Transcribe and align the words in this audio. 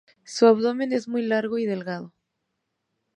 Su 0.23 0.47
abdomen 0.47 0.93
es 0.93 1.07
muy 1.07 1.21
largo 1.21 1.59
y 1.59 1.65
delgado. 1.67 2.11